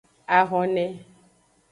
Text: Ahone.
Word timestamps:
Ahone. 0.37 0.85